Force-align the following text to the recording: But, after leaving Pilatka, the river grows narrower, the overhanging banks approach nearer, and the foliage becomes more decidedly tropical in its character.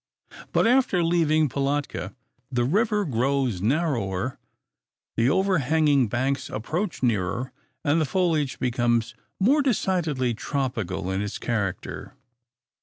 But, 0.51 0.65
after 0.65 1.03
leaving 1.03 1.47
Pilatka, 1.47 2.15
the 2.51 2.63
river 2.63 3.05
grows 3.05 3.61
narrower, 3.61 4.39
the 5.15 5.29
overhanging 5.29 6.07
banks 6.07 6.49
approach 6.49 7.03
nearer, 7.03 7.51
and 7.85 8.01
the 8.01 8.05
foliage 8.05 8.57
becomes 8.57 9.13
more 9.39 9.61
decidedly 9.61 10.33
tropical 10.33 11.11
in 11.11 11.21
its 11.21 11.37
character. 11.37 12.15